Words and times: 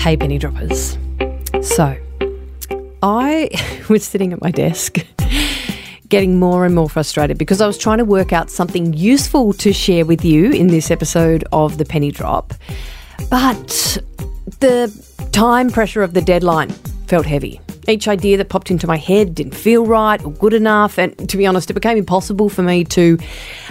Hey, 0.00 0.16
penny 0.16 0.38
droppers. 0.38 0.96
So, 1.60 1.94
I 3.02 3.50
was 3.90 4.02
sitting 4.02 4.32
at 4.32 4.40
my 4.40 4.50
desk 4.50 4.96
getting 6.08 6.38
more 6.38 6.64
and 6.64 6.74
more 6.74 6.88
frustrated 6.88 7.36
because 7.36 7.60
I 7.60 7.66
was 7.66 7.76
trying 7.76 7.98
to 7.98 8.06
work 8.06 8.32
out 8.32 8.50
something 8.50 8.94
useful 8.94 9.52
to 9.52 9.74
share 9.74 10.06
with 10.06 10.24
you 10.24 10.52
in 10.52 10.68
this 10.68 10.90
episode 10.90 11.44
of 11.52 11.76
The 11.76 11.84
Penny 11.84 12.10
Drop. 12.10 12.54
But 13.30 13.98
the 14.60 14.90
time 15.32 15.68
pressure 15.68 16.02
of 16.02 16.14
the 16.14 16.22
deadline 16.22 16.70
felt 17.06 17.26
heavy. 17.26 17.60
Each 17.88 18.08
idea 18.08 18.36
that 18.36 18.48
popped 18.48 18.70
into 18.70 18.86
my 18.86 18.96
head 18.96 19.34
didn't 19.34 19.54
feel 19.54 19.86
right 19.86 20.22
or 20.24 20.32
good 20.32 20.54
enough, 20.54 20.98
and 20.98 21.28
to 21.28 21.36
be 21.36 21.46
honest, 21.46 21.70
it 21.70 21.74
became 21.74 21.96
impossible 21.98 22.48
for 22.48 22.62
me 22.62 22.84
to 22.84 23.18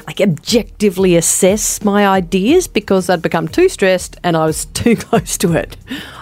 like 0.07 0.21
objectively 0.21 1.16
assess 1.16 1.84
my 1.84 2.07
ideas 2.07 2.68
because 2.68 3.10
I'd 3.10 3.21
become 3.21 3.48
too 3.48 3.70
stressed 3.70 4.18
and 4.24 4.36
I 4.36 4.46
was 4.46 4.65
too 4.74 4.96
close 4.96 5.37
to 5.39 5.54
it. 5.54 5.78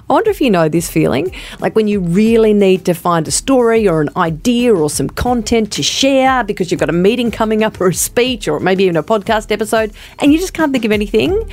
I 0.09 0.13
wonder 0.13 0.29
if 0.29 0.39
you 0.39 0.49
know 0.49 0.70
this 0.70 0.89
feeling, 0.89 1.34
like 1.59 1.76
when 1.76 1.88
you 1.88 1.99
really 1.99 2.53
need 2.53 2.85
to 2.85 2.93
find 2.93 3.27
a 3.27 3.31
story 3.31 3.88
or 3.88 4.01
an 4.01 4.09
idea 4.15 4.73
or 4.73 4.90
some 4.90 5.09
content 5.09 5.71
to 5.73 5.84
share 5.84 6.43
because 6.43 6.71
you've 6.71 6.79
got 6.79 6.90
a 6.90 6.93
meeting 6.93 7.29
coming 7.29 7.63
up 7.63 7.79
or 7.81 7.88
a 7.88 7.93
speech 7.93 8.48
or 8.48 8.59
maybe 8.59 8.85
even 8.85 8.95
a 8.95 9.04
podcast 9.04 9.51
episode 9.51 9.91
and 10.20 10.31
you 10.31 10.40
just 10.40 10.54
can't 10.54 10.71
think 10.71 10.85
of 10.85 10.91
anything. 10.91 11.49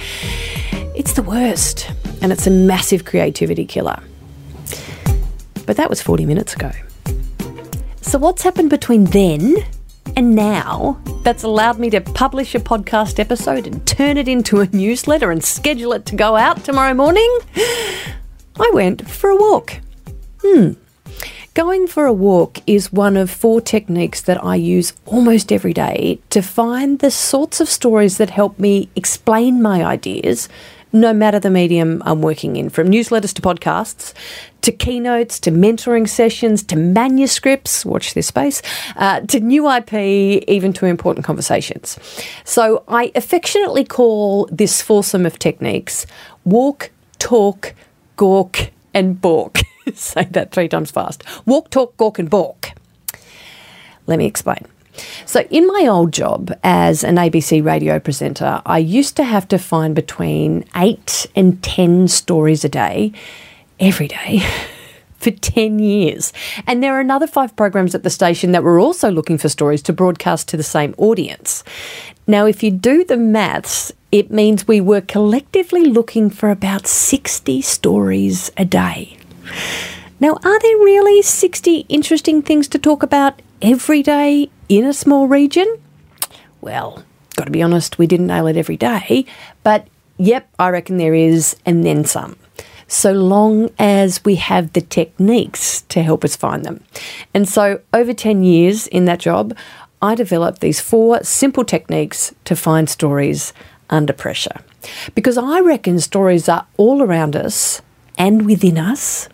It's 0.95 1.15
the 1.15 1.23
worst, 1.23 1.91
and 2.23 2.31
it's 2.31 2.47
a 2.47 2.51
massive 2.53 3.05
creativity 3.05 3.65
killer. 3.65 4.01
But 5.67 5.77
that 5.77 5.91
was 5.91 6.03
40 6.03 6.27
minutes 6.27 6.55
ago. 6.55 6.71
So, 8.01 8.19
what's 8.19 8.43
happened 8.43 8.71
between 8.71 9.05
then 9.05 9.57
and 10.17 10.35
now 10.35 11.01
that's 11.23 11.43
allowed 11.43 11.79
me 11.79 11.91
to 11.91 12.01
publish 12.01 12.55
a 12.55 12.61
podcast 12.61 13.19
episode 13.19 13.67
and 13.67 13.85
turn 13.87 14.17
it 14.19 14.29
into 14.29 14.61
a 14.61 14.67
newsletter 14.69 15.31
and 15.31 15.43
schedule 15.43 15.93
it 15.95 16.07
to 16.07 16.17
go 16.17 16.37
out 16.37 16.65
tomorrow 16.65 16.95
morning? 16.95 17.39
I 17.57 18.71
went 18.73 19.09
for 19.09 19.31
a 19.31 19.37
walk. 19.37 19.81
Hmm. 20.43 20.73
Going 21.55 21.87
for 21.87 22.05
a 22.05 22.13
walk 22.13 22.59
is 22.67 22.93
one 22.93 23.17
of 23.17 23.31
four 23.31 23.61
techniques 23.61 24.21
that 24.23 24.43
I 24.45 24.57
use 24.57 24.93
almost 25.07 25.53
every 25.53 25.73
day 25.73 26.19
to 26.31 26.43
find 26.43 26.99
the 26.99 27.13
sorts 27.13 27.61
of 27.61 27.69
stories 27.69 28.19
that 28.19 28.31
help 28.31 28.59
me 28.59 28.89
explain 28.97 29.63
my 29.63 29.85
ideas, 29.85 30.49
no 30.95 31.13
matter 31.13 31.41
the 31.41 31.51
medium 31.51 32.03
I'm 32.07 32.23
working 32.23 32.57
in, 32.57 32.71
from 32.71 32.89
newsletters 32.89 33.35
to 33.35 33.43
podcasts, 33.43 34.15
to 34.63 34.73
keynotes, 34.73 35.41
to 35.41 35.51
mentoring 35.51 36.09
sessions, 36.09 36.63
to 36.63 36.77
manuscripts, 36.77 37.85
watch 37.85 38.15
this 38.15 38.29
space, 38.29 38.63
uh, 38.97 39.21
to 39.23 39.41
new 39.41 39.69
IP, 39.71 39.93
even 40.49 40.73
to 40.75 40.87
important 40.87 41.27
conversations. 41.27 41.99
So 42.45 42.85
I 42.89 43.11
affectionately 43.15 43.85
call 43.85 44.49
this 44.53 44.81
foursome 44.81 45.27
of 45.27 45.39
techniques 45.39 46.07
walk, 46.45 46.91
talk, 47.19 47.75
gawk, 48.17 48.71
and 48.95 49.21
balk. 49.21 49.59
Say 49.95 50.25
that 50.31 50.53
three 50.53 50.69
times 50.69 50.93
fast. 50.93 51.25
Walk, 51.45 51.71
talk, 51.71 51.97
gawk, 51.97 52.19
and 52.19 52.31
balk. 52.31 52.71
Let 54.07 54.19
me 54.19 54.27
explain. 54.27 54.65
So, 55.27 55.41
in 55.51 55.67
my 55.67 55.87
old 55.89 56.13
job 56.13 56.53
as 56.63 57.05
an 57.05 57.17
ABC 57.17 57.65
radio 57.65 57.99
presenter, 57.99 58.63
I 58.65 58.79
used 58.79 59.17
to 59.17 59.25
have 59.25 59.49
to 59.49 59.59
find 59.59 59.95
between 59.95 60.65
eight 60.77 61.27
and 61.35 61.63
10 61.63 62.09
stories 62.09 62.65
a 62.65 62.69
day, 62.69 63.13
every 63.81 64.09
day. 64.09 64.43
For 65.19 65.31
10 65.31 65.79
years. 65.79 66.35
And 66.67 66.83
there 66.83 66.95
are 66.95 67.01
another 67.01 67.27
five 67.27 67.57
programs 67.57 67.95
at 67.95 68.03
the 68.03 68.11
station 68.11 68.53
that 68.53 68.63
were 68.63 68.79
also 68.79 69.11
looking 69.11 69.39
for 69.39 69.49
stories 69.49 69.81
to 69.85 69.93
broadcast 69.95 70.49
to 70.49 70.59
the 70.59 70.63
same 70.63 70.95
audience. 70.99 71.65
Now, 72.27 72.45
if 72.45 72.63
you 72.63 72.71
do 72.71 73.05
the 73.05 73.17
maths, 73.17 73.91
it 74.13 74.31
means 74.31 74.69
we 74.69 74.83
were 74.83 75.01
collectively 75.01 75.87
looking 75.87 76.29
for 76.29 76.51
about 76.51 76.87
60 76.87 77.63
stories 77.63 78.51
a 78.59 78.67
day. 78.67 79.17
Now, 80.21 80.35
are 80.45 80.61
there 80.61 80.77
really 80.77 81.23
60 81.23 81.87
interesting 81.89 82.43
things 82.43 82.69
to 82.69 82.79
talk 82.79 83.03
about 83.03 83.41
every 83.63 84.03
day 84.03 84.51
in 84.69 84.85
a 84.85 84.93
small 84.95 85.29
region? 85.29 85.67
Well, 86.61 87.05
got 87.37 87.45
to 87.45 87.51
be 87.51 87.63
honest, 87.63 87.99
we 87.99 88.07
didn't 88.07 88.27
nail 88.27 88.47
it 88.47 88.57
every 88.57 88.77
day, 88.77 89.27
but 89.63 89.89
yep, 90.17 90.49
I 90.59 90.71
reckon 90.71 90.97
there 90.97 91.15
is, 91.15 91.57
and 91.67 91.85
then 91.85 92.05
some. 92.05 92.37
So 92.87 93.13
long 93.13 93.71
as 93.79 94.25
we 94.25 94.37
have 94.37 94.73
the 94.73 94.81
techniques 94.81 95.83
to 95.83 96.03
help 96.03 96.25
us 96.25 96.37
find 96.37 96.65
them. 96.65 96.85
And 97.33 97.49
so, 97.49 97.81
over 97.93 98.13
10 98.13 98.45
years 98.45 98.87
in 98.87 99.07
that 99.07 99.21
job, 99.21 99.57
I 100.03 100.15
developed 100.15 100.61
these 100.61 100.81
four 100.81 101.23
simple 101.25 101.65
techniques 101.65 102.35
to 102.45 102.55
find 102.55 102.89
stories 102.89 103.55
under 103.89 104.13
pressure. 104.13 104.61
Because 105.15 105.39
I 105.39 105.61
reckon 105.61 105.99
stories 105.99 106.49
are 106.49 106.67
all 106.77 107.03
around 107.03 107.35
us 107.37 107.81
and 108.19 108.45
within 108.45 108.77
us. 108.77 109.29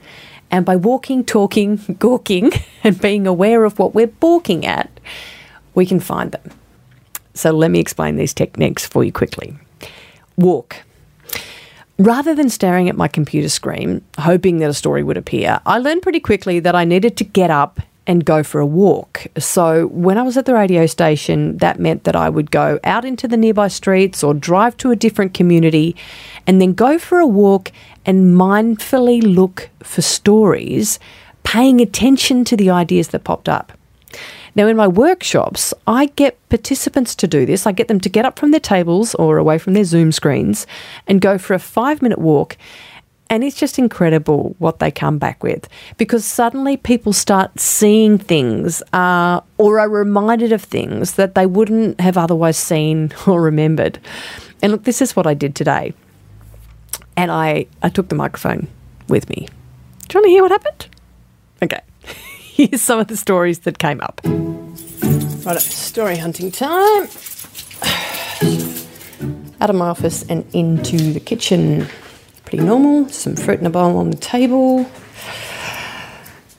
And 0.50 0.66
by 0.66 0.76
walking, 0.76 1.24
talking, 1.24 1.76
gawking, 1.98 2.52
and 2.84 3.00
being 3.00 3.26
aware 3.26 3.64
of 3.64 3.78
what 3.78 3.94
we're 3.94 4.06
balking 4.06 4.66
at, 4.66 4.90
we 5.74 5.86
can 5.86 6.00
find 6.00 6.32
them. 6.32 6.50
So 7.34 7.52
let 7.52 7.70
me 7.70 7.78
explain 7.78 8.16
these 8.16 8.34
techniques 8.34 8.86
for 8.86 9.04
you 9.04 9.12
quickly. 9.12 9.56
Walk. 10.36 10.76
Rather 11.98 12.34
than 12.34 12.48
staring 12.48 12.88
at 12.88 12.96
my 12.96 13.08
computer 13.08 13.48
screen, 13.48 14.02
hoping 14.18 14.58
that 14.58 14.70
a 14.70 14.74
story 14.74 15.02
would 15.02 15.18
appear, 15.18 15.60
I 15.66 15.78
learned 15.78 16.02
pretty 16.02 16.20
quickly 16.20 16.58
that 16.60 16.74
I 16.74 16.84
needed 16.84 17.16
to 17.18 17.24
get 17.24 17.50
up 17.50 17.80
and 18.06 18.24
go 18.24 18.42
for 18.42 18.60
a 18.60 18.66
walk. 18.66 19.26
So 19.38 19.86
when 19.88 20.18
I 20.18 20.22
was 20.22 20.36
at 20.36 20.46
the 20.46 20.54
radio 20.54 20.86
station, 20.86 21.56
that 21.58 21.78
meant 21.78 22.04
that 22.04 22.16
I 22.16 22.28
would 22.28 22.50
go 22.50 22.80
out 22.84 23.04
into 23.04 23.28
the 23.28 23.36
nearby 23.36 23.68
streets 23.68 24.24
or 24.24 24.34
drive 24.34 24.76
to 24.78 24.90
a 24.90 24.96
different 24.96 25.34
community 25.34 25.94
and 26.46 26.60
then 26.60 26.72
go 26.72 26.98
for 26.98 27.20
a 27.20 27.26
walk 27.26 27.70
and 28.06 28.36
mindfully 28.36 29.22
look 29.22 29.68
for 29.82 30.02
stories, 30.02 30.98
paying 31.42 31.80
attention 31.80 32.44
to 32.46 32.56
the 32.56 32.70
ideas 32.70 33.08
that 33.08 33.24
popped 33.24 33.48
up. 33.48 33.72
Now, 34.56 34.66
in 34.66 34.76
my 34.76 34.88
workshops, 34.88 35.72
I 35.86 36.06
get 36.06 36.36
participants 36.48 37.14
to 37.16 37.28
do 37.28 37.46
this. 37.46 37.66
I 37.66 37.72
get 37.72 37.88
them 37.88 38.00
to 38.00 38.08
get 38.08 38.24
up 38.24 38.38
from 38.38 38.50
their 38.50 38.60
tables 38.60 39.14
or 39.14 39.38
away 39.38 39.58
from 39.58 39.74
their 39.74 39.84
Zoom 39.84 40.10
screens 40.10 40.66
and 41.06 41.20
go 41.20 41.38
for 41.38 41.54
a 41.54 41.58
five 41.60 42.02
minute 42.02 42.18
walk. 42.18 42.56
And 43.30 43.44
it's 43.44 43.56
just 43.56 43.78
incredible 43.78 44.56
what 44.58 44.80
they 44.80 44.90
come 44.90 45.18
back 45.18 45.40
with 45.44 45.68
because 45.96 46.24
suddenly 46.24 46.76
people 46.76 47.12
start 47.12 47.60
seeing 47.60 48.18
things 48.18 48.82
uh, 48.92 49.40
or 49.56 49.78
are 49.78 49.88
reminded 49.88 50.50
of 50.52 50.62
things 50.62 51.12
that 51.12 51.36
they 51.36 51.46
wouldn't 51.46 52.00
have 52.00 52.18
otherwise 52.18 52.56
seen 52.56 53.12
or 53.28 53.40
remembered. 53.40 54.00
And 54.62 54.72
look, 54.72 54.82
this 54.82 55.00
is 55.00 55.14
what 55.14 55.28
I 55.28 55.34
did 55.34 55.54
today. 55.54 55.94
And 57.16 57.30
I, 57.30 57.66
I 57.82 57.88
took 57.88 58.08
the 58.08 58.16
microphone 58.16 58.66
with 59.08 59.28
me. 59.30 59.46
Do 60.08 60.18
you 60.18 60.20
want 60.20 60.24
to 60.24 60.30
hear 60.30 60.42
what 60.42 60.50
happened? 60.50 60.88
Okay. 61.62 61.80
Here's 62.02 62.82
some 62.82 62.98
of 62.98 63.06
the 63.06 63.16
stories 63.16 63.60
that 63.60 63.78
came 63.78 64.00
up. 64.00 64.20
Right, 65.46 65.60
story 65.60 66.16
hunting 66.16 66.50
time. 66.50 67.08
Out 69.60 69.70
of 69.70 69.76
my 69.76 69.88
office 69.88 70.24
and 70.28 70.44
into 70.52 71.12
the 71.12 71.20
kitchen. 71.20 71.86
Pretty 72.50 72.64
normal. 72.64 73.08
Some 73.10 73.36
fruit 73.36 73.60
in 73.60 73.66
a 73.66 73.70
bowl 73.70 73.96
on 73.96 74.10
the 74.10 74.16
table. 74.16 74.90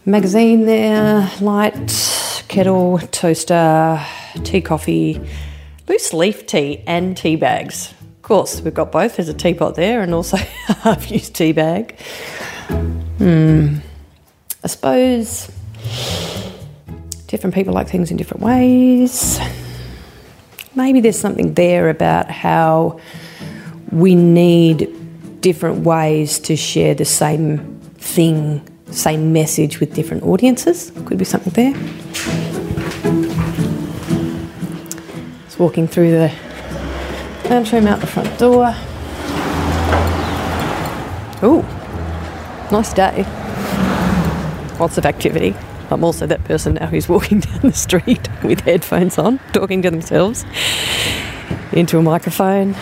Magazine 0.05 0.65
there, 0.65 1.29
light, 1.41 2.45
kettle, 2.47 2.99
toaster, 3.11 4.01
tea, 4.45 4.61
coffee, 4.61 5.19
loose 5.89 6.13
leaf 6.13 6.45
tea, 6.45 6.81
and 6.87 7.17
tea 7.17 7.35
bags. 7.35 7.91
Of 7.91 8.21
course, 8.21 8.61
we've 8.61 8.73
got 8.73 8.93
both. 8.93 9.17
There's 9.17 9.27
a 9.27 9.33
teapot 9.33 9.75
there 9.75 9.99
and 9.99 10.13
also 10.13 10.37
a 10.69 10.73
half 10.75 11.11
used 11.11 11.35
tea 11.35 11.51
bag. 11.51 11.99
Hmm. 13.17 13.79
I 14.63 14.67
suppose 14.67 15.51
different 17.27 17.53
people 17.53 17.73
like 17.73 17.89
things 17.89 18.11
in 18.11 18.15
different 18.15 18.43
ways. 18.43 19.41
Maybe 20.73 21.01
there's 21.01 21.19
something 21.19 21.53
there 21.53 21.89
about 21.89 22.31
how 22.31 23.01
we 23.91 24.15
need 24.15 25.00
different 25.41 25.83
ways 25.83 26.39
to 26.39 26.55
share 26.55 26.93
the 26.93 27.05
same 27.05 27.79
thing, 27.95 28.61
same 28.91 29.33
message 29.33 29.79
with 29.79 29.93
different 29.93 30.23
audiences. 30.23 30.91
Could 31.05 31.17
be 31.17 31.25
something 31.25 31.53
there. 31.53 31.73
Just 35.43 35.59
walking 35.59 35.87
through 35.87 36.11
the 36.11 36.31
lunchroom 37.49 37.87
out 37.87 37.99
the 37.99 38.07
front 38.07 38.37
door. 38.39 38.73
Ooh, 41.43 41.63
nice 42.71 42.93
day. 42.93 43.25
Lots 44.79 44.97
of 44.97 45.05
activity. 45.05 45.55
I'm 45.89 46.03
also 46.03 46.25
that 46.27 46.43
person 46.45 46.75
now 46.75 46.85
who's 46.87 47.09
walking 47.09 47.39
down 47.41 47.59
the 47.61 47.73
street 47.73 48.29
with 48.43 48.61
headphones 48.61 49.17
on, 49.17 49.39
talking 49.51 49.81
to 49.81 49.91
themselves 49.91 50.45
into 51.73 51.97
a 51.97 52.01
microphone. 52.01 52.73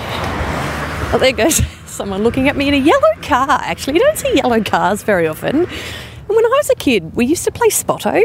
Oh, 1.11 1.17
there 1.19 1.31
goes 1.31 1.61
someone 1.99 2.23
looking 2.23 2.47
at 2.47 2.55
me 2.55 2.69
in 2.69 2.73
a 2.73 2.77
yellow 2.77 3.13
car. 3.21 3.45
Actually, 3.49 3.95
you 3.95 3.99
don't 3.99 4.17
see 4.17 4.33
yellow 4.33 4.63
cars 4.63 5.03
very 5.03 5.27
often. 5.27 5.57
And 5.57 5.67
when 6.29 6.45
I 6.45 6.47
was 6.47 6.69
a 6.69 6.75
kid, 6.75 7.13
we 7.13 7.25
used 7.25 7.43
to 7.43 7.51
play 7.51 7.67
Spotto. 7.69 8.21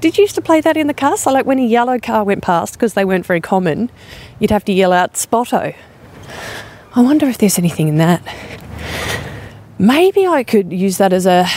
Did 0.00 0.16
you 0.16 0.22
used 0.22 0.36
to 0.36 0.40
play 0.40 0.60
that 0.60 0.76
in 0.76 0.86
the 0.86 0.94
car? 0.94 1.16
So, 1.16 1.32
like 1.32 1.44
when 1.44 1.58
a 1.58 1.66
yellow 1.66 1.98
car 1.98 2.22
went 2.22 2.44
past, 2.44 2.74
because 2.74 2.94
they 2.94 3.04
weren't 3.04 3.26
very 3.26 3.40
common, 3.40 3.90
you'd 4.38 4.52
have 4.52 4.64
to 4.66 4.72
yell 4.72 4.92
out 4.92 5.16
Spotto. 5.16 5.74
I 6.94 7.02
wonder 7.02 7.26
if 7.26 7.38
there's 7.38 7.58
anything 7.58 7.88
in 7.88 7.96
that. 7.96 8.22
maybe 9.76 10.24
I 10.24 10.44
could 10.44 10.72
use 10.72 10.98
that 10.98 11.12
as 11.12 11.26
a, 11.26 11.48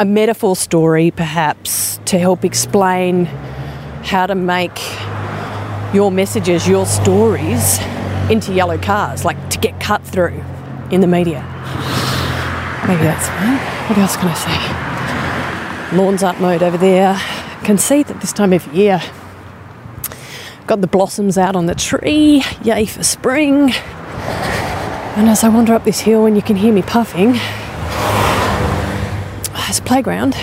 a 0.00 0.06
metaphor 0.06 0.56
story, 0.56 1.10
perhaps, 1.10 2.00
to 2.06 2.18
help 2.18 2.42
explain 2.42 3.26
how 4.02 4.26
to 4.26 4.34
make 4.34 4.80
your 5.92 6.10
messages, 6.10 6.66
your 6.66 6.86
stories 6.86 7.78
into 8.30 8.54
yellow 8.54 8.78
cars, 8.78 9.26
like 9.26 9.50
to 9.50 9.58
get 9.58 9.78
cut 9.78 10.02
through 10.02 10.42
in 10.90 11.00
the 11.00 11.06
media. 11.06 11.42
Maybe 12.86 13.02
that's 13.02 13.28
what 13.88 13.98
else 13.98 14.16
can 14.16 14.28
I 14.28 15.90
say? 15.90 15.96
Lawns 15.96 16.22
art 16.22 16.40
mode 16.40 16.62
over 16.62 16.76
there. 16.76 17.18
Can 17.62 17.78
see 17.78 18.02
that 18.02 18.20
this 18.20 18.32
time 18.32 18.52
of 18.52 18.66
year. 18.74 19.00
Got 20.66 20.80
the 20.80 20.86
blossoms 20.86 21.38
out 21.38 21.56
on 21.56 21.66
the 21.66 21.74
tree. 21.74 22.42
Yay 22.62 22.86
for 22.86 23.02
spring. 23.02 23.72
And 25.16 25.28
as 25.28 25.44
I 25.44 25.48
wander 25.48 25.74
up 25.74 25.84
this 25.84 26.00
hill 26.00 26.26
and 26.26 26.36
you 26.36 26.42
can 26.42 26.56
hear 26.56 26.72
me 26.72 26.82
puffing, 26.82 27.32
there's 29.64 29.78
a 29.78 29.82
playground. 29.82 30.36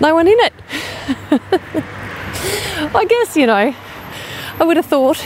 No 0.00 0.14
one 0.14 0.26
in 0.26 0.38
it. 0.38 0.52
I 2.94 3.04
guess, 3.04 3.36
you 3.36 3.46
know, 3.46 3.74
I 4.58 4.64
would 4.64 4.76
have 4.76 4.86
thought 4.86 5.24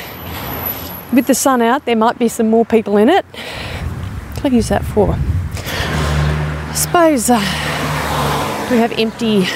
with 1.12 1.27
the 1.27 1.35
sun 1.35 1.62
out 1.62 1.85
there 1.85 1.97
might 1.97 2.19
be 2.19 2.29
some 2.29 2.51
more 2.51 2.65
people 2.65 2.97
in 2.97 3.09
it. 3.09 3.25
I 4.44 4.49
use 4.49 4.69
that 4.69 4.85
for? 4.85 5.17
I 5.17 6.75
suppose 6.75 7.31
uh, 7.31 7.38
we 8.70 8.79
have 8.79 8.93
empty 8.99 9.46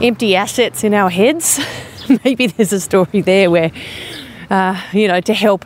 empty 0.00 0.36
assets 0.36 0.84
in 0.84 0.94
our 0.94 1.10
heads. 1.10 1.60
Maybe 2.24 2.46
there's 2.46 2.72
a 2.72 2.80
story 2.80 3.20
there 3.20 3.50
where 3.50 3.72
uh, 4.48 4.80
you 4.92 5.08
know 5.08 5.20
to 5.20 5.34
help 5.34 5.64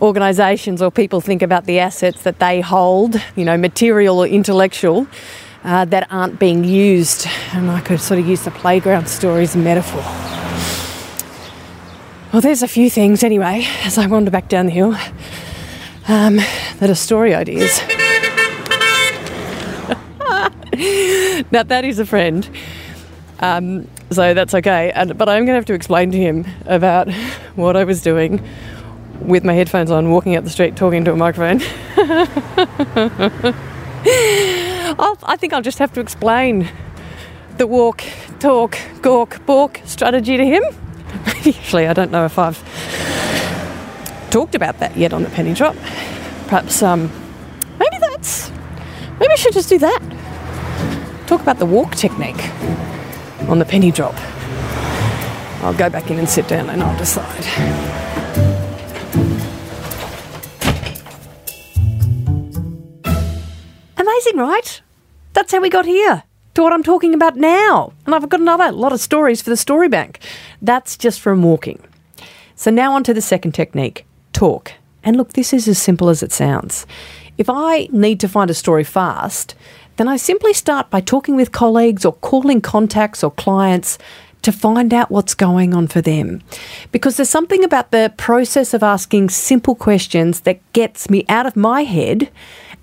organisations 0.00 0.82
or 0.82 0.90
people 0.90 1.20
think 1.20 1.42
about 1.42 1.64
the 1.64 1.78
assets 1.78 2.22
that 2.22 2.38
they 2.38 2.60
hold, 2.60 3.16
you 3.34 3.44
know, 3.44 3.56
material 3.56 4.18
or 4.18 4.26
intellectual, 4.26 5.06
uh, 5.64 5.84
that 5.86 6.06
aren't 6.10 6.38
being 6.38 6.64
used. 6.64 7.26
And 7.52 7.70
I 7.70 7.80
could 7.80 8.00
sort 8.00 8.20
of 8.20 8.26
use 8.26 8.44
the 8.44 8.50
playground 8.50 9.08
story 9.08 9.42
as 9.42 9.54
a 9.54 9.58
metaphor. 9.58 10.02
Well, 12.32 12.42
there's 12.42 12.62
a 12.62 12.68
few 12.68 12.90
things 12.90 13.22
anyway 13.22 13.66
as 13.84 13.96
I 13.98 14.06
wander 14.06 14.30
back 14.30 14.48
down 14.48 14.66
the 14.66 14.72
hill 14.72 14.94
um, 16.08 16.36
that 16.36 16.90
are 16.90 16.94
story 16.94 17.34
ideas. 17.34 17.80
now, 21.50 21.62
that 21.62 21.84
is 21.84 21.98
a 21.98 22.06
friend. 22.06 22.48
Um, 23.40 23.88
so 24.10 24.34
that's 24.34 24.54
okay. 24.54 24.92
And, 24.92 25.18
but 25.18 25.28
I'm 25.28 25.44
going 25.44 25.54
to 25.54 25.54
have 25.54 25.66
to 25.66 25.74
explain 25.74 26.10
to 26.12 26.18
him 26.18 26.46
about 26.66 27.12
what 27.54 27.76
I 27.76 27.84
was 27.84 28.02
doing 28.02 28.42
with 29.20 29.44
my 29.44 29.54
headphones 29.54 29.90
on, 29.90 30.10
walking 30.10 30.36
up 30.36 30.44
the 30.44 30.50
street, 30.50 30.76
talking 30.76 31.04
to 31.04 31.12
a 31.12 31.16
microphone. 31.16 31.60
i 35.28 35.36
think 35.38 35.52
I'll 35.52 35.62
just 35.62 35.78
have 35.78 35.92
to 35.94 36.00
explain 36.00 36.68
the 37.58 37.66
walk, 37.66 38.04
talk, 38.38 38.78
gawk, 39.02 39.44
balk 39.46 39.80
strategy 39.84 40.36
to 40.36 40.44
him. 40.44 40.62
Actually, 41.26 41.86
I 41.86 41.92
don't 41.92 42.10
know 42.10 42.24
if 42.24 42.38
I've 42.38 42.62
talked 44.30 44.54
about 44.54 44.78
that 44.78 44.96
yet 44.96 45.12
on 45.12 45.22
the 45.22 45.30
penny 45.30 45.54
drop. 45.54 45.76
Perhaps 46.46 46.82
um, 46.82 47.10
maybe 47.78 47.96
that's 48.00 48.50
maybe 49.18 49.32
I 49.32 49.36
should 49.36 49.52
just 49.52 49.68
do 49.68 49.78
that. 49.78 50.00
Talk 51.26 51.40
about 51.40 51.58
the 51.58 51.66
walk 51.66 51.94
technique 51.94 52.42
on 53.48 53.58
the 53.58 53.64
penny 53.64 53.90
drop. 53.90 54.14
I'll 55.62 55.74
go 55.74 55.90
back 55.90 56.10
in 56.10 56.18
and 56.18 56.28
sit 56.28 56.46
down 56.46 56.70
and 56.70 56.82
I'll 56.82 56.96
decide. 56.96 57.44
Amazing, 63.96 64.36
right? 64.36 64.82
That's 65.32 65.52
how 65.52 65.60
we 65.60 65.68
got 65.68 65.84
here 65.84 66.22
to 66.54 66.62
what 66.62 66.72
I'm 66.72 66.82
talking 66.82 67.14
about 67.14 67.36
now. 67.36 67.92
And 68.06 68.14
I've 68.14 68.28
got 68.28 68.40
another 68.40 68.70
lot 68.70 68.92
of 68.92 69.00
stories 69.00 69.42
for 69.42 69.50
the 69.50 69.56
story 69.56 69.88
bank. 69.88 70.20
That's 70.62 70.96
just 70.96 71.20
from 71.20 71.42
walking. 71.42 71.82
So 72.54 72.70
now 72.70 72.94
on 72.94 73.04
to 73.04 73.12
the 73.12 73.20
second 73.20 73.52
technique 73.52 74.06
talk. 74.36 74.72
And 75.02 75.16
look, 75.16 75.32
this 75.32 75.52
is 75.52 75.66
as 75.66 75.78
simple 75.78 76.08
as 76.08 76.22
it 76.22 76.32
sounds. 76.32 76.86
If 77.38 77.48
I 77.48 77.88
need 77.90 78.20
to 78.20 78.28
find 78.28 78.50
a 78.50 78.54
story 78.54 78.84
fast, 78.84 79.54
then 79.96 80.08
I 80.08 80.16
simply 80.16 80.52
start 80.52 80.90
by 80.90 81.00
talking 81.00 81.36
with 81.36 81.52
colleagues 81.52 82.04
or 82.04 82.12
calling 82.12 82.60
contacts 82.60 83.24
or 83.24 83.30
clients 83.30 83.98
to 84.42 84.52
find 84.52 84.92
out 84.92 85.10
what's 85.10 85.34
going 85.34 85.74
on 85.74 85.86
for 85.86 86.02
them. 86.02 86.42
Because 86.92 87.16
there's 87.16 87.30
something 87.30 87.64
about 87.64 87.90
the 87.90 88.12
process 88.16 88.74
of 88.74 88.82
asking 88.82 89.30
simple 89.30 89.74
questions 89.74 90.40
that 90.40 90.60
gets 90.72 91.08
me 91.08 91.24
out 91.28 91.46
of 91.46 91.56
my 91.56 91.82
head 91.82 92.30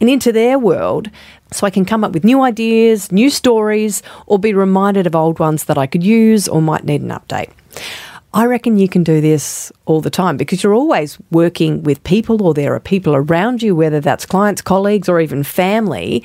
and 0.02 0.10
into 0.10 0.32
their 0.32 0.58
world 0.58 1.10
so 1.52 1.68
I 1.68 1.70
can 1.70 1.86
come 1.86 2.04
up 2.04 2.14
with 2.14 2.24
new 2.24 2.42
ideas, 2.42 3.12
new 3.12 3.30
stories, 3.30 4.02
or 4.26 4.40
be 4.40 4.54
reminded 4.54 5.06
of 5.06 5.16
old 5.16 5.40
ones 5.40 5.66
that 5.66 5.78
I 5.78 5.86
could 5.86 6.04
use 6.04 6.48
or 6.48 6.62
might 6.62 6.84
need 6.84 7.02
an 7.02 7.10
update. 7.10 7.52
I 8.36 8.46
reckon 8.46 8.80
you 8.80 8.90
can 8.90 9.04
do 9.04 9.22
this 9.22 9.72
all 9.86 10.02
the 10.02 10.10
time 10.10 10.38
because 10.38 10.64
you're 10.64 10.74
always 10.74 11.20
working 11.30 11.84
with 11.84 12.04
people 12.04 12.42
or 12.42 12.56
there 12.56 12.74
are 12.74 12.80
people 12.80 13.16
around 13.16 13.62
you, 13.62 13.76
whether 13.76 14.00
that's 14.00 14.26
clients, 14.26 14.62
colleagues, 14.62 15.08
or 15.08 15.20
even 15.20 15.44
family. 15.44 16.24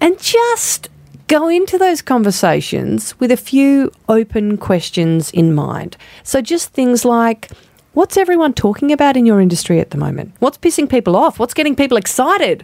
And 0.00 0.18
just 0.18 0.88
go 1.26 1.48
into 1.48 1.76
those 1.76 2.00
conversations 2.00 3.18
with 3.20 3.30
a 3.30 3.36
few 3.36 3.92
open 4.08 4.56
questions 4.56 5.30
in 5.32 5.54
mind. 5.54 5.98
So, 6.22 6.40
just 6.40 6.72
things 6.72 7.04
like, 7.04 7.50
What's 7.92 8.16
everyone 8.16 8.54
talking 8.54 8.92
about 8.92 9.16
in 9.16 9.26
your 9.26 9.40
industry 9.40 9.80
at 9.80 9.90
the 9.90 9.96
moment? 9.98 10.34
What's 10.38 10.56
pissing 10.56 10.88
people 10.88 11.16
off? 11.16 11.40
What's 11.40 11.54
getting 11.54 11.74
people 11.74 11.96
excited? 11.96 12.62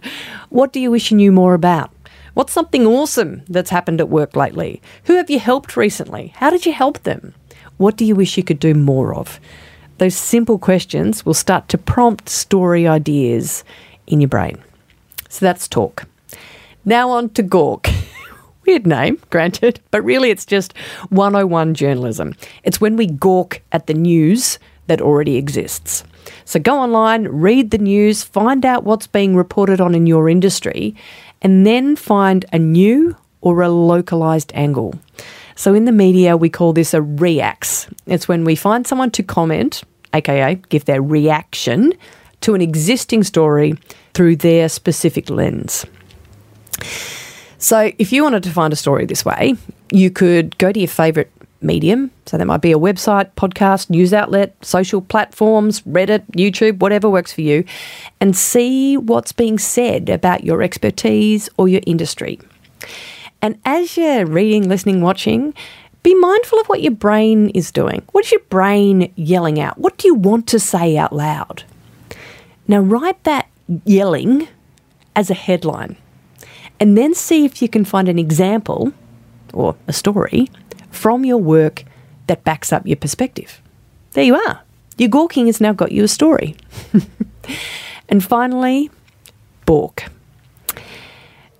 What 0.49 0.71
do 0.71 0.79
you 0.79 0.89
wish 0.89 1.11
you 1.11 1.17
knew 1.17 1.31
more 1.31 1.53
about? 1.53 1.91
What's 2.35 2.53
something 2.53 2.85
awesome 2.85 3.43
that's 3.49 3.69
happened 3.69 3.99
at 3.99 4.07
work 4.07 4.37
lately? 4.37 4.81
Who 5.05 5.15
have 5.17 5.29
you 5.29 5.39
helped 5.39 5.75
recently? 5.75 6.27
How 6.37 6.51
did 6.51 6.65
you 6.65 6.71
help 6.71 7.03
them? 7.03 7.33
What 7.77 7.97
do 7.97 8.05
you 8.05 8.15
wish 8.15 8.37
you 8.37 8.43
could 8.43 8.59
do 8.59 8.73
more 8.73 9.13
of? 9.13 9.39
Those 9.97 10.15
simple 10.15 10.57
questions 10.57 11.25
will 11.25 11.33
start 11.33 11.67
to 11.69 11.77
prompt 11.77 12.29
story 12.29 12.87
ideas 12.87 13.63
in 14.07 14.21
your 14.21 14.29
brain. 14.29 14.57
So 15.29 15.45
that's 15.45 15.67
talk. 15.67 16.05
Now 16.85 17.09
on 17.09 17.29
to 17.31 17.43
Gawk. 17.43 17.87
Weird 18.65 18.87
name, 18.87 19.21
granted, 19.29 19.79
but 19.91 20.03
really 20.03 20.31
it's 20.31 20.45
just 20.45 20.75
101 21.09 21.73
journalism. 21.75 22.35
It's 22.63 22.81
when 22.81 22.95
we 22.95 23.07
gawk 23.07 23.61
at 23.71 23.87
the 23.87 23.93
news 23.93 24.57
that 24.87 25.01
already 25.01 25.35
exists. 25.35 26.03
So 26.45 26.59
go 26.59 26.79
online, 26.79 27.27
read 27.27 27.71
the 27.71 27.77
news, 27.77 28.23
find 28.23 28.65
out 28.65 28.83
what's 28.83 29.07
being 29.07 29.35
reported 29.35 29.81
on 29.81 29.93
in 29.93 30.07
your 30.07 30.29
industry, 30.29 30.95
and 31.41 31.65
then 31.65 31.95
find 31.95 32.45
a 32.51 32.59
new 32.59 33.15
or 33.41 33.61
a 33.61 33.69
localized 33.69 34.51
angle. 34.55 34.95
So 35.55 35.73
in 35.73 35.85
the 35.85 35.91
media, 35.91 36.35
we 36.35 36.49
call 36.49 36.73
this 36.73 36.93
a 36.93 36.99
reax. 36.99 37.91
It's 38.05 38.27
when 38.27 38.43
we 38.43 38.55
find 38.55 38.85
someone 38.85 39.11
to 39.11 39.23
comment, 39.23 39.83
aka 40.13 40.55
give 40.69 40.85
their 40.85 41.01
reaction 41.01 41.93
to 42.41 42.53
an 42.53 42.61
existing 42.61 43.23
story 43.23 43.75
through 44.13 44.35
their 44.35 44.69
specific 44.69 45.29
lens. 45.29 45.85
So 47.57 47.91
if 47.97 48.11
you 48.11 48.21
wanted 48.23 48.43
to 48.43 48.51
find 48.51 48.71
a 48.73 48.75
story 48.75 49.05
this 49.05 49.25
way, 49.25 49.55
you 49.91 50.11
could 50.11 50.57
go 50.57 50.71
to 50.71 50.79
your 50.79 50.87
favourite 50.87 51.31
medium. 51.61 52.11
So 52.25 52.37
that 52.37 52.45
might 52.45 52.61
be 52.61 52.71
a 52.71 52.77
website, 52.77 53.31
podcast, 53.35 53.89
news 53.89 54.13
outlet, 54.13 54.55
social 54.61 55.01
platforms, 55.01 55.81
Reddit, 55.81 56.23
YouTube, 56.33 56.79
whatever 56.79 57.09
works 57.09 57.33
for 57.33 57.41
you, 57.41 57.63
and 58.19 58.35
see 58.35 58.97
what's 58.97 59.31
being 59.31 59.57
said 59.57 60.09
about 60.09 60.43
your 60.43 60.61
expertise 60.61 61.49
or 61.57 61.67
your 61.67 61.81
industry. 61.87 62.39
And 63.45 63.59
as 63.63 63.95
you're 63.95 64.25
reading, 64.25 64.67
listening, 64.67 65.01
watching, 65.01 65.53
be 66.01 66.15
mindful 66.15 66.59
of 66.59 66.65
what 66.65 66.81
your 66.81 66.93
brain 66.93 67.49
is 67.49 67.71
doing. 67.71 68.01
What's 68.11 68.31
your 68.31 68.41
brain 68.49 69.13
yelling 69.15 69.59
out? 69.59 69.77
What 69.77 69.99
do 69.99 70.07
you 70.07 70.15
want 70.15 70.47
to 70.47 70.59
say 70.59 70.97
out 70.97 71.13
loud? 71.13 71.63
Now, 72.67 72.79
write 72.79 73.23
that 73.23 73.47
yelling 73.83 74.47
as 75.15 75.29
a 75.29 75.35
headline 75.35 75.95
and 76.79 76.97
then 76.97 77.13
see 77.13 77.45
if 77.45 77.61
you 77.61 77.69
can 77.69 77.85
find 77.85 78.09
an 78.09 78.17
example 78.17 78.91
or 79.53 79.75
a 79.87 79.93
story 79.93 80.49
from 80.89 81.23
your 81.23 81.37
work 81.37 81.83
that 82.25 82.43
backs 82.43 82.73
up 82.73 82.87
your 82.87 82.97
perspective. 82.97 83.61
There 84.13 84.23
you 84.23 84.33
are. 84.33 84.63
Your 84.97 85.09
gawking 85.09 85.45
has 85.45 85.61
now 85.61 85.71
got 85.71 85.91
you 85.91 86.03
a 86.03 86.07
story. 86.07 86.55
and 88.09 88.23
finally, 88.23 88.89
balk. 89.67 90.05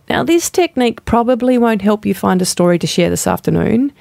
Now, 0.10 0.24
this 0.24 0.50
technique 0.50 1.04
probably 1.06 1.58
won't 1.58 1.82
help 1.82 2.06
you 2.06 2.14
find 2.14 2.42
a 2.42 2.46
story 2.46 2.78
to 2.80 2.88
share 2.88 3.10
this 3.10 3.28
afternoon, 3.28 3.92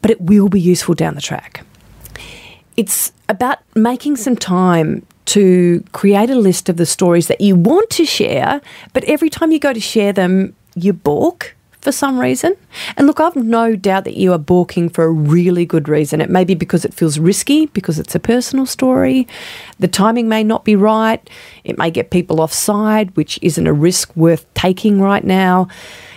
but 0.00 0.10
it 0.10 0.20
will 0.20 0.48
be 0.48 0.60
useful 0.60 0.94
down 0.94 1.14
the 1.14 1.20
track. 1.20 1.64
It's 2.76 3.12
about 3.28 3.58
making 3.74 4.16
some 4.16 4.36
time 4.36 5.06
to 5.26 5.84
create 5.92 6.30
a 6.30 6.34
list 6.34 6.68
of 6.68 6.76
the 6.76 6.86
stories 6.86 7.28
that 7.28 7.40
you 7.40 7.54
want 7.54 7.90
to 7.90 8.04
share, 8.04 8.60
but 8.92 9.04
every 9.04 9.30
time 9.30 9.52
you 9.52 9.58
go 9.58 9.72
to 9.72 9.80
share 9.80 10.12
them, 10.12 10.54
you 10.74 10.92
balk 10.92 11.54
for 11.82 11.92
some 11.92 12.18
reason. 12.18 12.56
And 12.96 13.06
look, 13.06 13.20
I've 13.20 13.36
no 13.36 13.74
doubt 13.74 14.04
that 14.04 14.16
you 14.16 14.32
are 14.32 14.38
balking 14.38 14.88
for 14.88 15.04
a 15.04 15.10
really 15.10 15.66
good 15.66 15.88
reason. 15.88 16.20
It 16.20 16.30
may 16.30 16.44
be 16.44 16.54
because 16.54 16.84
it 16.84 16.94
feels 16.94 17.18
risky, 17.18 17.66
because 17.66 17.98
it's 17.98 18.14
a 18.14 18.20
personal 18.20 18.66
story. 18.66 19.26
The 19.80 19.88
timing 19.88 20.28
may 20.28 20.44
not 20.44 20.64
be 20.64 20.76
right. 20.76 21.28
It 21.64 21.76
may 21.76 21.90
get 21.90 22.10
people 22.10 22.40
offside, 22.40 23.14
which 23.16 23.38
isn't 23.42 23.66
a 23.66 23.72
risk 23.72 24.16
worth 24.16 24.46
taking 24.54 25.00
right 25.00 25.24
now. 25.24 25.66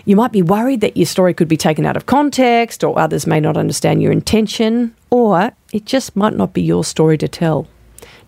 You 0.05 0.15
might 0.15 0.31
be 0.31 0.43
worried 0.43 0.81
that 0.81 0.95
your 0.95 1.07
story 1.07 1.33
could 1.33 1.47
be 1.47 1.57
taken 1.57 1.83
out 1.83 1.97
of 1.97 2.05
context, 2.05 2.83
or 2.83 2.97
others 2.97 3.25
may 3.25 3.39
not 3.39 3.57
understand 3.57 4.03
your 4.03 4.11
intention, 4.11 4.95
or 5.09 5.51
it 5.73 5.85
just 5.85 6.15
might 6.15 6.35
not 6.35 6.53
be 6.53 6.61
your 6.61 6.83
story 6.83 7.17
to 7.17 7.27
tell. 7.27 7.67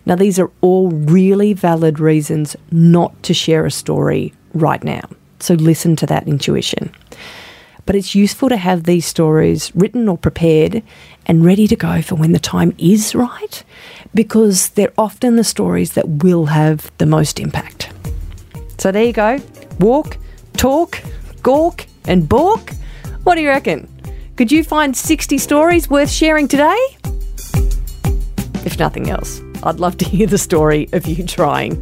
Now, 0.04 0.16
these 0.16 0.40
are 0.40 0.50
all 0.60 0.90
really 0.90 1.52
valid 1.52 2.00
reasons 2.00 2.56
not 2.72 3.22
to 3.22 3.32
share 3.32 3.64
a 3.64 3.70
story 3.70 4.34
right 4.54 4.82
now. 4.82 5.02
So 5.40 5.54
listen 5.54 5.96
to 5.96 6.06
that 6.06 6.26
intuition. 6.26 6.92
But 7.86 7.96
it's 7.96 8.14
useful 8.14 8.50
to 8.50 8.56
have 8.56 8.84
these 8.84 9.06
stories 9.06 9.74
written 9.74 10.08
or 10.08 10.18
prepared 10.18 10.82
and 11.24 11.44
ready 11.44 11.66
to 11.68 11.76
go 11.76 12.02
for 12.02 12.16
when 12.16 12.32
the 12.32 12.38
time 12.38 12.74
is 12.76 13.14
right, 13.14 13.64
because 14.14 14.70
they're 14.70 14.92
often 14.98 15.36
the 15.36 15.44
stories 15.44 15.92
that 15.92 16.08
will 16.08 16.46
have 16.46 16.90
the 16.98 17.06
most 17.06 17.40
impact. 17.40 17.90
So 18.78 18.92
there 18.92 19.04
you 19.04 19.12
go. 19.12 19.38
Walk, 19.80 20.18
talk, 20.54 21.00
gawk, 21.42 21.86
and 22.06 22.28
balk. 22.28 22.72
What 23.24 23.36
do 23.36 23.40
you 23.40 23.48
reckon? 23.48 23.88
Could 24.36 24.52
you 24.52 24.62
find 24.62 24.96
60 24.96 25.38
stories 25.38 25.88
worth 25.88 26.10
sharing 26.10 26.46
today? 26.46 26.78
If 28.64 28.78
nothing 28.78 29.08
else, 29.08 29.40
I'd 29.62 29.80
love 29.80 29.96
to 29.98 30.04
hear 30.04 30.26
the 30.26 30.38
story 30.38 30.88
of 30.92 31.06
you 31.06 31.24
trying. 31.24 31.76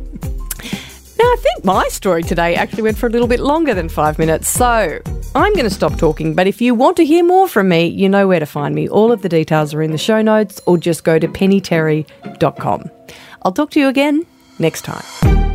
Now, 1.19 1.25
I 1.25 1.37
think 1.41 1.65
my 1.65 1.89
story 1.89 2.23
today 2.23 2.55
actually 2.55 2.83
went 2.83 2.99
for 2.99 3.07
a 3.07 3.11
little 3.11 3.29
bit 3.29 3.41
longer 3.41 3.73
than 3.73 3.89
five 3.89 4.19
minutes, 4.19 4.49
so 4.49 5.01
I'm 5.35 5.53
going 5.55 5.65
to 5.65 5.71
stop 5.71 5.97
talking. 5.97 6.35
But 6.35 6.47
if 6.47 6.61
you 6.61 6.75
want 6.75 6.97
to 6.99 7.07
hear 7.07 7.25
more 7.25 7.49
from 7.49 7.69
me, 7.69 7.87
you 7.87 8.09
know 8.09 8.29
where 8.29 8.41
to 8.41 8.47
find 8.47 8.75
me. 8.75 8.89
All 8.89 9.13
of 9.13 9.23
the 9.23 9.29
details 9.29 9.73
are 9.73 9.83
in 9.83 9.93
the 9.93 9.99
show 9.99 10.21
notes, 10.21 10.61
or 10.67 10.77
just 10.77 11.05
go 11.05 11.19
to 11.19 11.27
pennyterry.com. 11.29 12.91
I'll 13.43 13.53
talk 13.53 13.71
to 13.71 13.81
you 13.81 13.89
again 13.89 14.27
next 14.59 14.83
time. 14.83 15.46